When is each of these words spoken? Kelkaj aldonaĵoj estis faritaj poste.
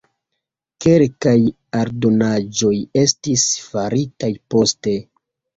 Kelkaj 0.85 1.33
aldonaĵoj 1.81 2.73
estis 3.05 3.47
faritaj 3.69 4.31
poste. 4.55 4.99